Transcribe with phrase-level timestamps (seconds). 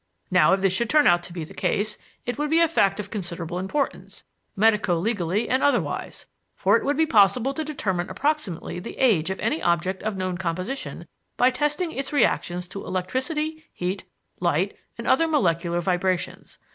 [0.31, 2.99] Now, if this should turn out to be the case, it would be a fact
[2.99, 4.23] of considerable importance,
[4.55, 9.39] medico legally and otherwise; for it would be possible to determine approximately the age of
[9.39, 11.05] any object of known composition
[11.37, 14.05] by testing its reactions to electricity, heat,
[14.39, 16.57] light and other molecular vibrations.